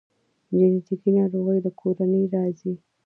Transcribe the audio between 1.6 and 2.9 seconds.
له کورنۍ راځي